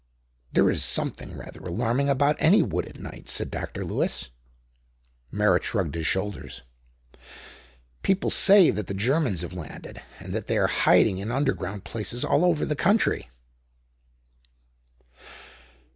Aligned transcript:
"There 0.51 0.67
is 0.71 0.83
something 0.83 1.37
rather 1.37 1.59
alarming 1.59 2.09
about 2.09 2.35
any 2.39 2.63
wood 2.63 2.87
at 2.87 2.97
night," 2.99 3.29
said 3.29 3.51
Dr. 3.51 3.85
Lewis. 3.85 4.29
Merritt 5.29 5.63
shrugged 5.63 5.93
his 5.93 6.07
shoulders. 6.07 6.63
"People 8.01 8.31
say 8.31 8.71
that 8.71 8.87
the 8.87 8.95
Germans 8.95 9.41
have 9.41 9.53
landed, 9.53 10.01
and 10.17 10.33
that 10.33 10.47
they 10.47 10.57
are 10.57 10.65
hiding 10.65 11.19
in 11.19 11.29
underground 11.31 11.83
places 11.83 12.25
all 12.25 12.43
over 12.43 12.65
the 12.65 12.75
country." 12.75 13.29